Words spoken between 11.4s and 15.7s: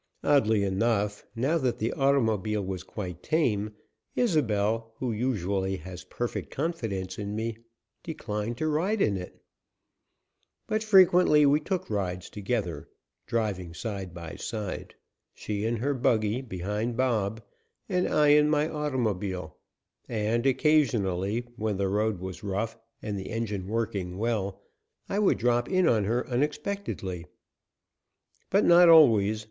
we took rides together, driving side by side, she